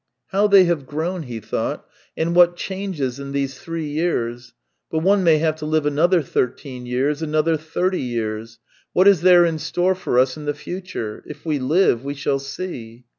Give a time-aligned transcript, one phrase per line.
[0.33, 1.85] "How they have grown!" he thought."
[2.17, 4.53] And what changes in these three years....
[4.89, 8.57] But one may have to live another thirteen years, another thirty years....
[8.93, 11.23] What is there in store for us in the future?
[11.27, 13.05] H we live, we shall see."